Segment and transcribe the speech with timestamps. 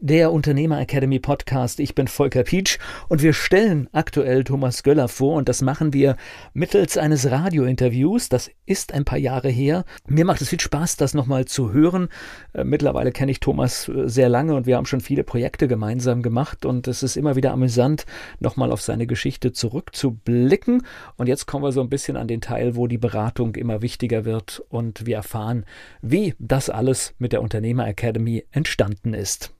[0.00, 1.80] der Unternehmer Academy Podcast.
[1.80, 2.78] Ich bin Volker Pietsch
[3.08, 6.16] und wir stellen aktuell Thomas Göller vor und das machen wir
[6.54, 8.28] mittels eines Radiointerviews.
[8.28, 9.84] Das ist ein paar Jahre her.
[10.06, 12.08] Mir macht es viel Spaß, das nochmal zu hören.
[12.52, 16.22] Äh, mittlerweile kenne ich Thomas äh, sehr lange und wir haben schon viele Projekte gemeinsam
[16.22, 18.06] gemacht und es ist immer wieder amüsant,
[18.40, 20.82] nochmal auf seine Geschichte zurückzublicken.
[21.16, 24.24] Und jetzt kommen wir so ein bisschen an den Teil, wo die Beratung immer wichtiger
[24.24, 25.64] wird und wir erfahren,
[26.02, 29.55] wie das alles mit der Unternehmer Academy entstanden ist.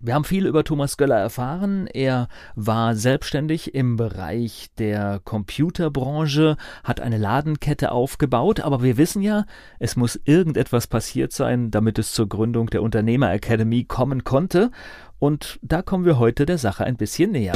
[0.00, 1.88] Wir haben viel über Thomas Göller erfahren.
[1.88, 9.44] Er war selbstständig im Bereich der Computerbranche, hat eine Ladenkette aufgebaut, aber wir wissen ja,
[9.80, 14.70] es muss irgendetwas passiert sein, damit es zur Gründung der Unternehmer Academy kommen konnte.
[15.18, 17.54] Und da kommen wir heute der Sache ein bisschen näher.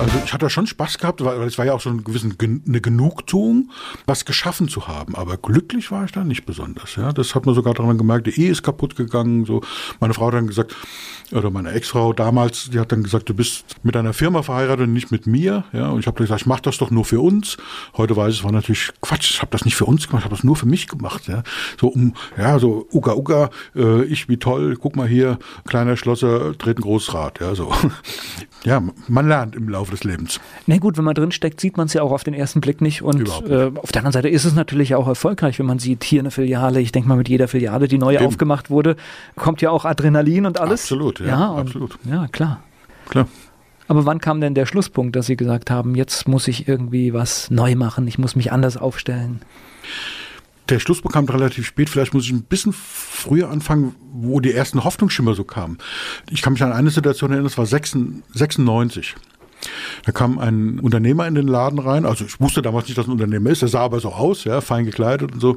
[0.00, 2.80] Also ich hatte schon Spaß gehabt, weil es war ja auch so ein gewissen, eine
[2.80, 3.70] Genugtuung,
[4.06, 5.14] was geschaffen zu haben.
[5.14, 6.96] Aber glücklich war ich da nicht besonders.
[6.96, 8.26] Ja, das hat man sogar daran gemerkt.
[8.26, 9.44] Die Ehe ist kaputt gegangen.
[9.44, 9.62] So,
[10.00, 10.74] meine Frau hat dann gesagt,
[11.32, 14.92] oder meine Ex-Frau damals, die hat dann gesagt, du bist mit einer Firma verheiratet und
[14.92, 15.64] nicht mit mir.
[15.72, 17.56] Ja, und ich habe gesagt, ich mache das doch nur für uns.
[17.96, 19.30] Heute weiß ich, es war natürlich Quatsch.
[19.30, 21.28] Ich habe das nicht für uns gemacht, ich habe das nur für mich gemacht.
[21.28, 21.42] Ja,
[21.80, 24.76] so um, ja, so Uga Uga, äh, ich wie toll.
[24.80, 27.40] Guck mal hier, kleiner Schlosser dreht ein großes Rad.
[27.40, 27.72] Ja, so.
[28.64, 30.40] Ja, man lernt im Laufe des Lebens.
[30.66, 32.80] Na gut, wenn man drin steckt, sieht man es ja auch auf den ersten Blick
[32.80, 33.02] nicht.
[33.02, 33.42] Und nicht.
[33.42, 36.30] Äh, auf der anderen Seite ist es natürlich auch erfolgreich, wenn man sieht, hier eine
[36.30, 36.80] Filiale.
[36.80, 38.26] Ich denke mal, mit jeder Filiale, die neu Eben.
[38.26, 38.96] aufgemacht wurde,
[39.36, 40.82] kommt ja auch Adrenalin und alles.
[40.82, 41.26] Absolut, ja.
[41.26, 41.98] Ja, und, absolut.
[42.04, 42.62] ja klar.
[43.08, 43.28] Klar.
[43.86, 47.50] Aber wann kam denn der Schlusspunkt, dass Sie gesagt haben, jetzt muss ich irgendwie was
[47.50, 49.40] neu machen, ich muss mich anders aufstellen?
[50.68, 51.90] der Schluss bekam relativ spät.
[51.90, 55.78] Vielleicht muss ich ein bisschen früher anfangen, wo die ersten Hoffnungsschimmer so kamen.
[56.30, 59.14] Ich kann mich an eine Situation erinnern, das war 96.
[60.04, 63.12] Da kam ein Unternehmer in den Laden rein, also ich wusste damals nicht, dass ein
[63.12, 65.56] Unternehmer ist, er sah aber so aus, ja, fein gekleidet und so,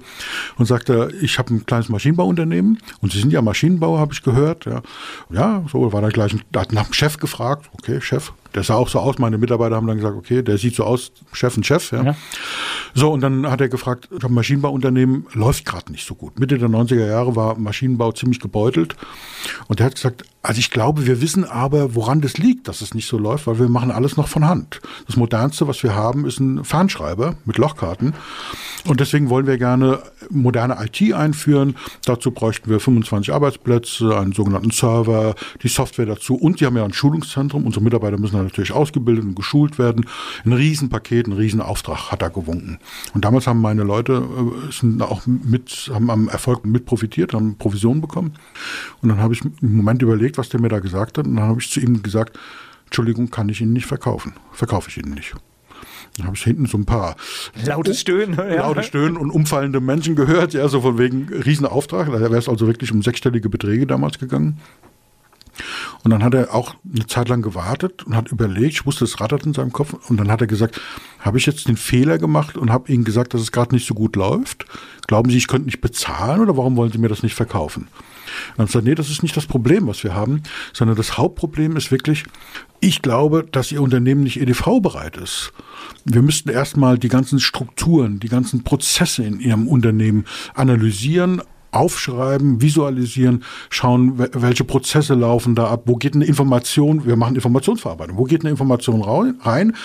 [0.57, 4.65] und sagte, ich habe ein kleines Maschinenbauunternehmen und Sie sind ja Maschinenbauer, habe ich gehört,
[4.65, 4.81] ja.
[5.29, 8.75] Ja, so war da gleich, da hat nach dem Chef gefragt, okay, Chef, der sah
[8.75, 11.65] auch so aus, meine Mitarbeiter haben dann gesagt, okay, der sieht so aus, Chef und
[11.65, 12.03] Chef, ja.
[12.03, 12.15] ja.
[12.93, 16.39] So, und dann hat er gefragt, ich habe ein Maschinenbauunternehmen, läuft gerade nicht so gut.
[16.39, 18.95] Mitte der 90er Jahre war Maschinenbau ziemlich gebeutelt.
[19.67, 22.93] Und er hat gesagt, also ich glaube, wir wissen aber, woran das liegt, dass es
[22.93, 24.79] nicht so läuft, weil wir machen alles noch von Hand.
[25.05, 28.13] Das modernste, was wir haben, ist ein Fernschreiber mit Lochkarten.
[28.85, 29.99] Und deswegen wollen wir gerne
[30.29, 31.75] moderne IT einführen.
[32.05, 36.35] Dazu bräuchten wir 25 Arbeitsplätze, einen sogenannten Server, die Software dazu.
[36.35, 37.65] Und die haben ja ein Schulungszentrum.
[37.65, 40.05] Unsere Mitarbeiter müssen natürlich ausgebildet und geschult werden.
[40.45, 42.79] Ein Riesenpaket, ein Riesenauftrag hat er gewunken.
[43.13, 47.57] Und damals haben meine Leute äh, sind auch mit, haben am Erfolg mit profitiert, haben
[47.57, 48.35] Provision bekommen.
[49.01, 51.25] Und dann habe ich einen Moment überlegt, was der mir da gesagt hat.
[51.25, 52.37] Und dann habe ich zu ihm gesagt,
[52.85, 54.33] Entschuldigung, kann ich Ihnen nicht verkaufen.
[54.51, 55.35] Verkaufe ich Ihnen nicht.
[56.17, 57.15] Dann habe ich hinten so ein paar
[57.63, 58.67] lautes Stöhnen, ja.
[58.67, 62.07] laute Stöhnen und umfallende Menschen gehört, ja, so von wegen Riesenauftrag.
[62.07, 64.59] Da wäre es also wirklich um sechsstellige Beträge damals gegangen.
[66.03, 69.19] Und dann hat er auch eine Zeit lang gewartet und hat überlegt, ich wusste, es
[69.19, 69.93] rattert in seinem Kopf.
[70.09, 70.79] Und dann hat er gesagt,
[71.19, 73.93] habe ich jetzt den Fehler gemacht und habe Ihnen gesagt, dass es gerade nicht so
[73.93, 74.65] gut läuft?
[75.07, 77.87] Glauben Sie, ich könnte nicht bezahlen oder warum wollen Sie mir das nicht verkaufen?
[78.55, 80.43] Dann gesagt, nee, das ist nicht das Problem, was wir haben,
[80.73, 82.25] sondern das Hauptproblem ist wirklich,
[82.79, 85.51] ich glaube, dass Ihr Unternehmen nicht EDV bereit ist.
[86.05, 91.41] Wir müssten erstmal die ganzen Strukturen, die ganzen Prozesse in Ihrem Unternehmen analysieren,
[91.77, 98.17] aufschreiben, visualisieren, schauen, welche Prozesse laufen da ab, wo geht eine Information, wir machen Informationsverarbeitung,
[98.17, 99.01] wo geht eine Information
[99.41, 99.75] rein,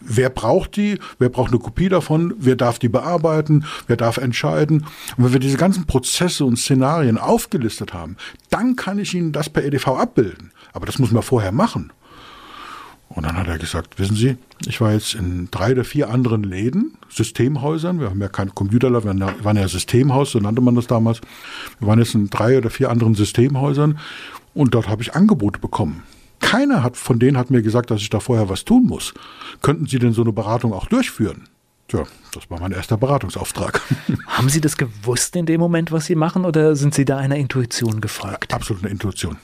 [0.00, 4.86] wer braucht die, wer braucht eine Kopie davon, wer darf die bearbeiten, wer darf entscheiden.
[5.16, 8.16] Und wenn wir diese ganzen Prozesse und Szenarien aufgelistet haben,
[8.50, 10.52] dann kann ich Ihnen das per EDV abbilden.
[10.72, 11.92] Aber das muss man vorher machen.
[13.14, 14.36] Und dann hat er gesagt, wissen Sie,
[14.66, 19.20] ich war jetzt in drei oder vier anderen Läden, Systemhäusern, wir haben ja kein Computerladen,
[19.20, 21.20] wir waren ja Systemhaus, so nannte man das damals.
[21.78, 23.98] Wir waren jetzt in drei oder vier anderen Systemhäusern
[24.54, 26.04] und dort habe ich Angebote bekommen.
[26.40, 29.12] Keiner hat, von denen hat mir gesagt, dass ich da vorher was tun muss.
[29.60, 31.44] Könnten Sie denn so eine Beratung auch durchführen?
[31.88, 33.82] Tja, das war mein erster Beratungsauftrag.
[34.26, 37.36] Haben Sie das gewusst in dem Moment, was Sie machen, oder sind Sie da einer
[37.36, 38.54] Intuition gefolgt?
[38.54, 39.36] Absolut eine Intuition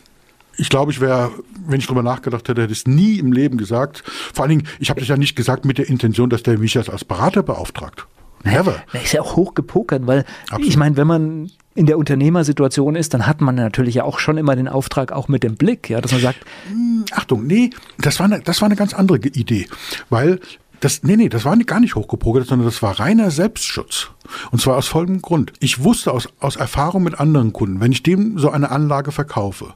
[0.59, 1.31] ich glaube, ich wäre,
[1.67, 4.03] wenn ich drüber nachgedacht hätte, hätte ich es nie im Leben gesagt.
[4.07, 6.75] Vor allen Dingen, ich habe das ja nicht gesagt mit der Intention, dass der mich
[6.75, 8.07] jetzt als Berater beauftragt.
[8.45, 8.83] Never.
[8.93, 10.67] Er ist ja auch hoch gepokert, weil Absolut.
[10.69, 14.37] ich meine, wenn man in der Unternehmersituation ist, dann hat man natürlich ja auch schon
[14.37, 16.39] immer den Auftrag auch mit dem Blick, ja, dass man sagt,
[16.69, 19.67] hm, Achtung, nee, das war eine, das war eine ganz andere Idee,
[20.11, 20.41] weil
[20.81, 24.11] das, nee, nee, das war gar nicht hochgepokert, sondern das war reiner Selbstschutz.
[24.51, 25.53] Und zwar aus folgendem Grund.
[25.59, 29.75] Ich wusste aus, aus Erfahrung mit anderen Kunden, wenn ich dem so eine Anlage verkaufe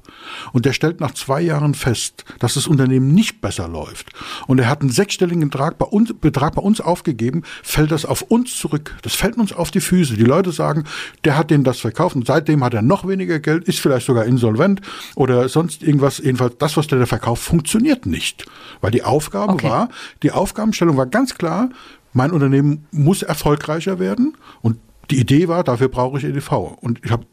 [0.52, 4.10] und der stellt nach zwei Jahren fest, dass das Unternehmen nicht besser läuft
[4.46, 8.22] und er hat einen sechsstelligen Betrag bei uns, Betrag bei uns aufgegeben, fällt das auf
[8.22, 8.94] uns zurück.
[9.02, 10.16] Das fällt uns auf die Füße.
[10.16, 10.84] Die Leute sagen,
[11.25, 14.25] der hat denen das verkauft und seitdem hat er noch weniger Geld, ist vielleicht sogar
[14.25, 14.81] insolvent
[15.14, 16.19] oder sonst irgendwas.
[16.19, 18.44] Jedenfalls das, was der da verkauft, funktioniert nicht.
[18.81, 19.69] Weil die Aufgabe okay.
[19.69, 19.88] war,
[20.22, 21.71] die Aufgabenstellung war ganz klar,
[22.12, 24.79] mein Unternehmen muss erfolgreicher werden und
[25.11, 26.53] die Idee war, dafür brauche ich EDV.
[26.81, 27.27] Und ich habe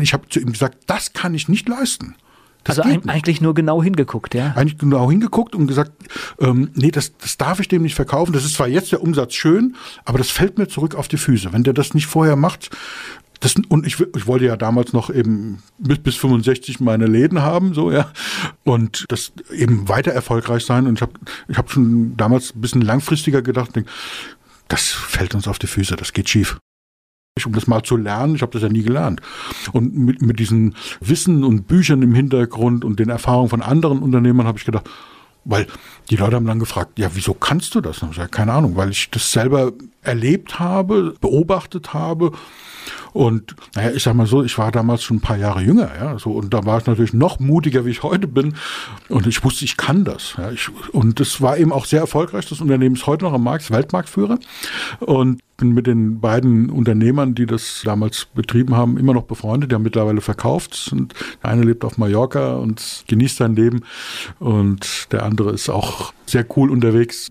[0.00, 2.14] ich hab zu ihm gesagt, das kann ich nicht leisten.
[2.64, 4.52] Das also ein, eigentlich nur genau hingeguckt, ja?
[4.56, 5.92] Eigentlich genau hingeguckt und gesagt,
[6.40, 8.32] ähm, nee, das, das darf ich dem nicht verkaufen.
[8.32, 9.76] Das ist zwar jetzt der Umsatz schön,
[10.06, 11.52] aber das fällt mir zurück auf die Füße.
[11.52, 12.70] Wenn der das nicht vorher macht,
[13.40, 17.74] das, und ich, ich wollte ja damals noch eben bis, bis 65 meine Läden haben,
[17.74, 18.10] so, ja.
[18.62, 20.86] Und das eben weiter erfolgreich sein.
[20.86, 21.12] Und ich habe
[21.48, 23.86] ich hab schon damals ein bisschen langfristiger gedacht, denk,
[24.68, 26.58] das fällt uns auf die Füße, das geht schief
[27.44, 28.36] um das mal zu lernen.
[28.36, 29.20] Ich habe das ja nie gelernt.
[29.72, 34.46] Und mit, mit diesen Wissen und Büchern im Hintergrund und den Erfahrungen von anderen Unternehmern
[34.46, 34.88] habe ich gedacht,
[35.44, 35.66] weil
[36.10, 38.02] die Leute haben dann gefragt, ja, wieso kannst du das?
[38.02, 42.32] Und ich gesagt, keine Ahnung, weil ich das selber erlebt habe, beobachtet habe
[43.12, 46.18] und naja, ich sag mal so, ich war damals schon ein paar Jahre jünger, ja,
[46.18, 48.56] so und da war ich natürlich noch mutiger, wie ich heute bin.
[49.08, 50.34] Und ich wusste, ich kann das.
[50.36, 52.46] Ja, ich, und das war eben auch sehr erfolgreich.
[52.48, 54.38] Das Unternehmen ist heute noch am Markt, Weltmarktführer.
[54.98, 59.70] Und bin mit den beiden Unternehmern, die das damals betrieben haben, immer noch befreundet.
[59.70, 60.90] Die haben mittlerweile verkauft.
[60.92, 63.82] Und der eine lebt auf Mallorca und genießt sein Leben.
[64.38, 67.30] Und der andere ist auch sehr cool unterwegs.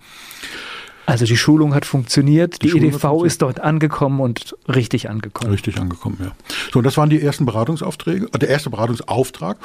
[1.06, 3.28] Also die Schulung hat funktioniert, die, die EDV funktioniert.
[3.28, 5.52] ist dort angekommen und richtig angekommen.
[5.52, 6.32] Richtig angekommen, ja.
[6.72, 9.58] So, und das waren die ersten Beratungsaufträge, äh, der erste Beratungsauftrag.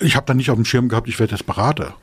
[0.00, 1.94] Ich habe dann nicht auf dem Schirm gehabt, ich werde jetzt Berater.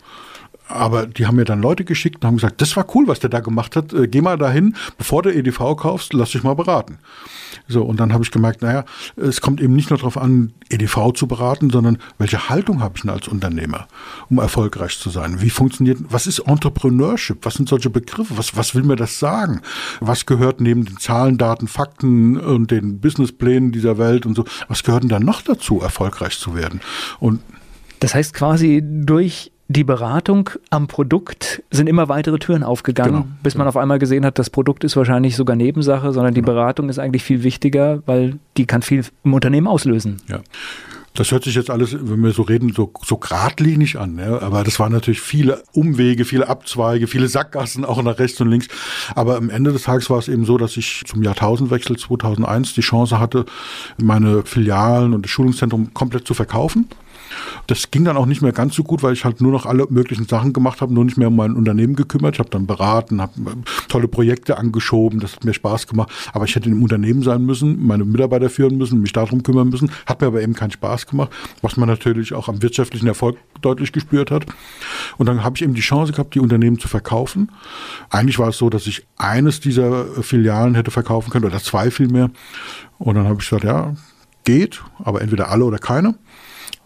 [0.68, 3.30] Aber die haben mir dann Leute geschickt und haben gesagt, das war cool, was der
[3.30, 3.94] da gemacht hat.
[3.94, 6.98] Äh, geh mal dahin, bevor du EDV kaufst, lass dich mal beraten.
[7.68, 8.84] So, und dann habe ich gemerkt, naja,
[9.16, 13.04] es kommt eben nicht nur darauf an, EDV zu beraten, sondern welche Haltung habe ich
[13.04, 13.88] denn als Unternehmer,
[14.30, 15.42] um erfolgreich zu sein?
[15.42, 17.46] Wie funktioniert, was ist Entrepreneurship?
[17.46, 18.38] Was sind solche Begriffe?
[18.38, 19.62] Was, was will mir das sagen?
[20.00, 24.84] Was gehört neben den Zahlen, Daten, Fakten und den Businessplänen dieser Welt und so, was
[24.84, 26.82] gehört denn da noch dazu, erfolgreich zu werden?
[27.20, 27.42] Und
[28.00, 33.56] das heißt quasi durch die Beratung am Produkt sind immer weitere Türen aufgegangen, genau, bis
[33.56, 33.70] man genau.
[33.70, 36.54] auf einmal gesehen hat, das Produkt ist wahrscheinlich sogar Nebensache, sondern die genau.
[36.54, 40.18] Beratung ist eigentlich viel wichtiger, weil die kann viel im Unternehmen auslösen.
[40.28, 40.42] Ja.
[41.16, 44.20] Das hört sich jetzt alles, wenn wir so reden, so, so geradlinig an.
[44.20, 44.42] Ja?
[44.42, 48.68] Aber das waren natürlich viele Umwege, viele Abzweige, viele Sackgassen, auch nach rechts und links.
[49.16, 52.82] Aber am Ende des Tages war es eben so, dass ich zum Jahrtausendwechsel 2001 die
[52.82, 53.46] Chance hatte,
[53.98, 56.90] meine Filialen und das Schulungszentrum komplett zu verkaufen
[57.68, 59.88] das ging dann auch nicht mehr ganz so gut, weil ich halt nur noch alle
[59.90, 62.36] möglichen Sachen gemacht habe, nur nicht mehr um mein Unternehmen gekümmert.
[62.36, 63.54] Ich habe dann beraten, habe äh,
[63.88, 66.12] tolle Projekte angeschoben, das hat mir Spaß gemacht.
[66.34, 69.92] Aber ich hätte im Unternehmen sein müssen, meine Mitarbeiter führen müssen, mich darum kümmern müssen.
[70.06, 71.32] Hat mir aber eben keinen Spaß gemacht,
[71.62, 74.46] was man natürlich auch am wirtschaftlichen Erfolg deutlich gespürt hat.
[75.18, 77.52] Und dann habe ich eben die Chance gehabt, die Unternehmen zu verkaufen.
[78.10, 82.30] Eigentlich war es so, dass ich eines dieser Filialen hätte verkaufen können oder zwei vielmehr.
[82.98, 83.94] Und dann habe ich gesagt, ja,
[84.44, 86.16] geht, aber entweder alle oder keine.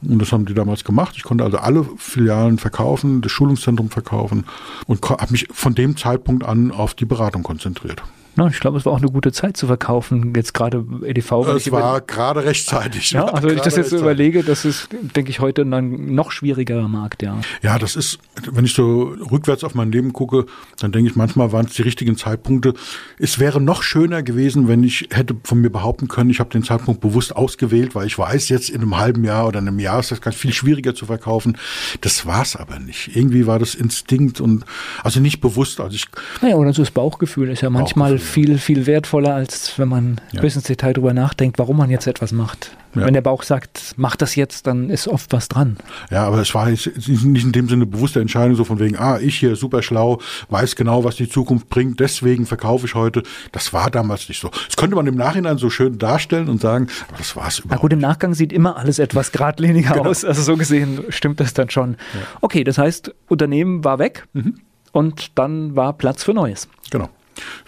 [0.01, 1.15] Und das haben die damals gemacht.
[1.18, 4.46] Ich konnte also alle Filialen verkaufen, das Schulungszentrum verkaufen
[4.86, 8.01] und habe mich von dem Zeitpunkt an auf die Beratung konzentriert.
[8.36, 11.48] Na, ich glaube, es war auch eine gute Zeit zu verkaufen, jetzt gerade EDV.
[11.55, 13.12] Es war gerade rechtzeitig.
[13.12, 16.31] Ja, also wenn ich das jetzt so überlege, das ist, denke ich, heute ein noch
[16.31, 17.39] schwierigerer Markt, ja.
[17.62, 18.19] Ja, das ist,
[18.50, 20.45] wenn ich so rückwärts auf mein Leben gucke,
[20.79, 22.74] dann denke ich, manchmal waren es die richtigen Zeitpunkte.
[23.17, 26.63] Es wäre noch schöner gewesen, wenn ich hätte von mir behaupten können, ich habe den
[26.63, 30.12] Zeitpunkt bewusst ausgewählt, weil ich weiß, jetzt in einem halben Jahr oder einem Jahr ist
[30.12, 31.57] das ganz viel schwieriger zu verkaufen.
[32.01, 33.15] Das war es aber nicht.
[33.15, 34.63] Irgendwie war das Instinkt und
[35.03, 35.79] also nicht bewusst.
[35.79, 36.05] Also ich,
[36.41, 40.41] naja, oder so das Bauchgefühl ist ja manchmal viel, viel wertvoller, als wenn man ja.
[40.41, 42.71] bis ins Detail darüber nachdenkt, warum man jetzt etwas macht.
[42.95, 43.05] Ja.
[43.05, 45.77] Wenn der Bauch sagt, mach das jetzt, dann ist oft was dran.
[46.09, 49.38] Ja, aber es war nicht in dem Sinne bewusste Entscheidung, so von wegen, ah, ich
[49.38, 53.21] hier super schlau, weiß genau, was die Zukunft bringt, deswegen verkaufe ich heute.
[53.51, 54.49] Das war damals nicht so.
[54.49, 57.71] Das könnte man im Nachhinein so schön darstellen und sagen, aber das war es überhaupt.
[57.71, 60.09] Na gut, im Nachgang sieht immer alles etwas geradliniger genau.
[60.09, 60.25] aus.
[60.25, 61.91] Also so gesehen stimmt das dann schon.
[61.91, 62.21] Ja.
[62.41, 64.55] Okay, das heißt, Unternehmen war weg mhm.
[64.91, 66.67] und dann war Platz für Neues.
[66.89, 67.09] Genau.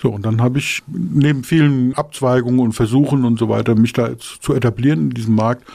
[0.01, 4.17] So, und dann habe ich neben vielen Abzweigungen und Versuchen und so weiter, mich da
[4.17, 5.65] zu etablieren in diesem Markt,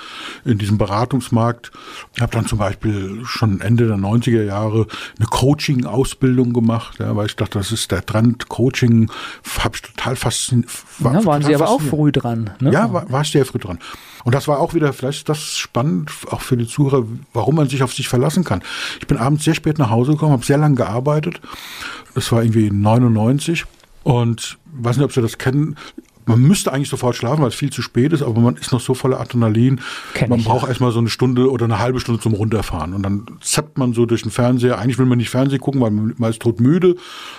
[0.44, 1.70] in diesem Beratungsmarkt.
[2.14, 4.86] Ich habe dann zum Beispiel schon Ende der 90er Jahre
[5.18, 8.48] eine Coaching-Ausbildung gemacht, ja, weil ich dachte, das ist der Trend.
[8.48, 9.10] Coaching
[9.58, 10.70] habe ich total fasziniert.
[10.98, 12.50] War, ja, waren Sie aber auch früh dran.
[12.60, 12.72] Ne?
[12.72, 13.78] Ja, war, war ich sehr früh dran.
[14.24, 17.68] Und das war auch wieder, vielleicht ist das spannend, auch für die Zuhörer, warum man
[17.68, 18.60] sich auf sich verlassen kann.
[18.98, 21.40] Ich bin abends sehr spät nach Hause gekommen, habe sehr lange gearbeitet.
[22.14, 23.66] Das war irgendwie 99
[24.06, 25.74] und weiß nicht, ob Sie das kennen.
[26.26, 28.80] Man müsste eigentlich sofort schlafen, weil es viel zu spät ist, aber man ist noch
[28.80, 29.80] so voller Adrenalin.
[30.14, 30.68] Kenn man ich, braucht ja.
[30.68, 32.94] erstmal so eine Stunde oder eine halbe Stunde zum Runterfahren.
[32.94, 34.78] Und dann zappt man so durch den Fernseher.
[34.78, 36.94] Eigentlich will man nicht Fernsehen gucken, weil man ist todmüde.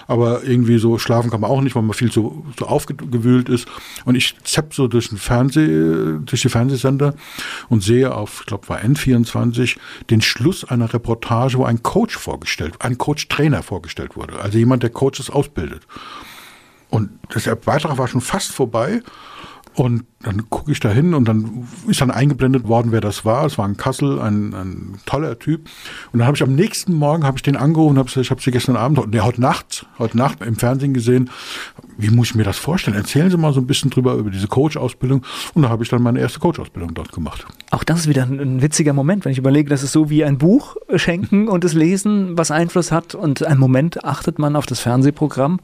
[0.07, 3.65] Aber irgendwie so schlafen kann man auch nicht, weil man viel zu, so aufgewühlt ist.
[4.03, 7.13] Und ich zapp so durch den Fernseh, durch die Fernsehsender
[7.69, 9.77] und sehe auf, ich glaube, war N24,
[10.09, 14.39] den Schluss einer Reportage, wo ein Coach vorgestellt, ein Coach-Trainer vorgestellt wurde.
[14.41, 15.87] Also jemand, der Coaches ausbildet.
[16.89, 17.09] Und
[17.45, 19.01] der Beitrag war schon fast vorbei.
[19.77, 23.45] Und dann gucke ich da hin und dann ist dann eingeblendet worden, wer das war.
[23.45, 25.69] Es war ein Kassel, ein, ein toller Typ.
[26.11, 28.41] Und dann habe ich am nächsten Morgen habe ich den angerufen und habe ich habe
[28.41, 31.29] sie gestern Abend, nee, heute Nacht, heute Nacht im Fernsehen gesehen.
[31.95, 32.97] Wie muss ich mir das vorstellen?
[32.97, 35.23] Erzählen Sie mal so ein bisschen drüber über diese Coach-Ausbildung.
[35.53, 37.45] Und da habe ich dann meine erste Coach-Ausbildung dort gemacht.
[37.69, 40.25] Auch das ist wieder ein, ein witziger Moment, wenn ich überlege, das ist so wie
[40.25, 43.13] ein Buch schenken und es lesen, was Einfluss hat.
[43.13, 45.59] Und einen Moment achtet man auf das Fernsehprogramm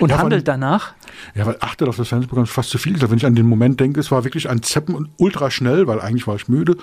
[0.00, 0.94] und ja, handelt danach?
[1.34, 3.00] Ja, weil achtet auf das Fernsehprogramm ist fast zu viel.
[3.00, 6.00] Wenn ich an den Moment denke, es war wirklich ein Zeppen und ultra schnell, weil
[6.00, 6.76] eigentlich war ich müde.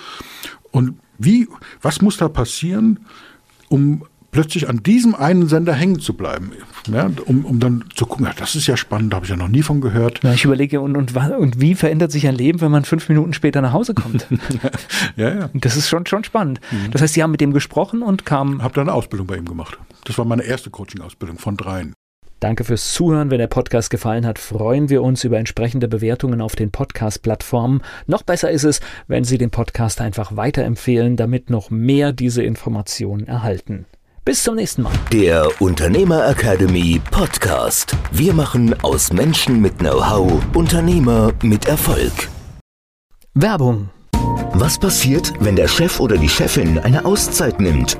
[0.72, 1.48] Und wie,
[1.82, 3.01] was muss da passieren,
[3.70, 6.51] um plötzlich an diesem einen Sender hängen zu bleiben,
[6.89, 9.36] ja, um, um dann zu gucken, ja, das ist ja spannend, da habe ich ja
[9.36, 10.24] noch nie von gehört.
[10.24, 13.34] Ja, ich überlege, und, und, und wie verändert sich ein Leben, wenn man fünf Minuten
[13.34, 14.27] später nach Hause kommt?
[15.18, 15.50] ja, ja.
[15.53, 16.62] Das ist schon, schon spannend.
[16.72, 16.91] Mhm.
[16.91, 18.63] Das heißt, Sie haben mit dem gesprochen und kamen...
[18.63, 19.77] Habe dann eine Ausbildung bei ihm gemacht.
[20.06, 21.94] Das war meine erste Coaching-Ausbildung von dreien.
[22.41, 23.29] Danke fürs Zuhören.
[23.29, 27.83] Wenn der Podcast gefallen hat, freuen wir uns über entsprechende Bewertungen auf den Podcast-Plattformen.
[28.07, 33.27] Noch besser ist es, wenn Sie den Podcast einfach weiterempfehlen, damit noch mehr diese Informationen
[33.27, 33.86] erhalten.
[34.25, 34.93] Bis zum nächsten Mal.
[35.13, 37.95] Der Unternehmer Academy Podcast.
[38.12, 42.27] Wir machen aus Menschen mit Know-how Unternehmer mit Erfolg.
[43.36, 43.89] Werbung.
[44.53, 48.00] Was passiert, wenn der Chef oder die Chefin eine Auszeit nimmt